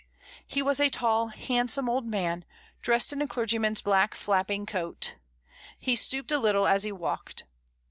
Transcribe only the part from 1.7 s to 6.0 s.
old man, dressed in a clergyman's black flapping coat; he